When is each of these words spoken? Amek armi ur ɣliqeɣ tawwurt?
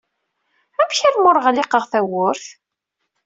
Amek 0.81 0.99
armi 1.07 1.27
ur 1.29 1.37
ɣliqeɣ 1.45 1.83
tawwurt? 1.91 2.45